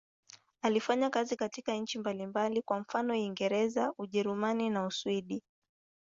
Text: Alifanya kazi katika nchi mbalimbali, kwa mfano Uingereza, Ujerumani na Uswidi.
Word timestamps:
Alifanya 0.61 1.09
kazi 1.09 1.35
katika 1.35 1.73
nchi 1.75 1.99
mbalimbali, 1.99 2.61
kwa 2.61 2.79
mfano 2.79 3.13
Uingereza, 3.13 3.93
Ujerumani 3.97 4.69
na 4.69 4.85
Uswidi. 4.85 5.43